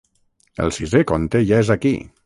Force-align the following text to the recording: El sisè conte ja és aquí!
El 0.63 0.73
sisè 0.79 1.03
conte 1.13 1.43
ja 1.51 1.61
és 1.67 1.71
aquí! 1.77 1.95